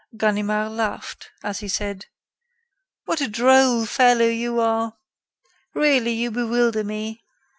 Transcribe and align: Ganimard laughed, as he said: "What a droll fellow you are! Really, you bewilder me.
Ganimard 0.17 0.71
laughed, 0.71 1.29
as 1.43 1.59
he 1.59 1.67
said: 1.67 2.07
"What 3.05 3.21
a 3.21 3.27
droll 3.27 3.85
fellow 3.85 4.25
you 4.29 4.59
are! 4.59 4.97
Really, 5.75 6.13
you 6.13 6.31
bewilder 6.31 6.83
me. 6.83 7.21